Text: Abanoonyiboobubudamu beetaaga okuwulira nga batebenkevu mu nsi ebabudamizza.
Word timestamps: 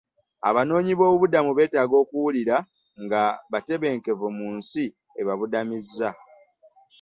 Abanoonyiboobubudamu 0.49 1.51
beetaaga 1.53 1.95
okuwulira 2.03 2.55
nga 3.03 3.21
batebenkevu 3.51 4.25
mu 4.37 4.47
nsi 4.57 4.85
ebabudamizza. 5.21 6.09